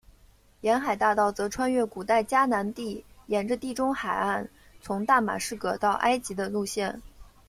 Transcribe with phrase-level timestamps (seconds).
[0.61, 4.49] 沿海大道则穿越古代迦南地沿着地中海岸
[4.81, 6.99] 从大马士革到埃及的路线。